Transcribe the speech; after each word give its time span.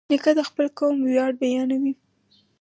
نیکه 0.09 0.31
د 0.37 0.39
خپل 0.49 0.65
قوم 0.77 0.95
ویاړ 1.01 1.31
بیانوي. 1.41 1.93